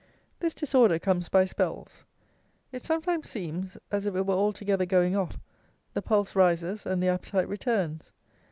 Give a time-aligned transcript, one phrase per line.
[0.39, 2.05] This disorder comes by spells.
[2.71, 5.37] It sometimes seems as if it were altogether going off;
[5.93, 8.11] the pulse rises, and the appetite returns.